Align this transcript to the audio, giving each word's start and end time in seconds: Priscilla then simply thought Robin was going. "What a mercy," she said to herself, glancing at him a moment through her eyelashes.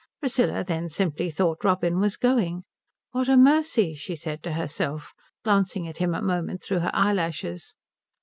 Priscilla 0.19 0.63
then 0.63 0.89
simply 0.89 1.29
thought 1.29 1.63
Robin 1.63 1.99
was 1.99 2.17
going. 2.17 2.63
"What 3.11 3.29
a 3.29 3.37
mercy," 3.37 3.93
she 3.93 4.15
said 4.15 4.41
to 4.41 4.53
herself, 4.53 5.13
glancing 5.43 5.87
at 5.87 5.97
him 5.97 6.15
a 6.15 6.23
moment 6.23 6.63
through 6.63 6.79
her 6.79 6.91
eyelashes. 6.91 7.75